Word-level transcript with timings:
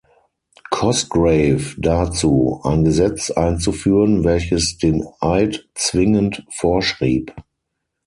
Cosgrave 0.71 1.75
dazu, 1.79 2.59
ein 2.63 2.83
Gesetz 2.83 3.29
einzuführen, 3.29 4.23
welches 4.23 4.79
den 4.79 5.05
Eid 5.19 5.69
zwingend 5.75 6.43
vorschrieb. 6.49 7.35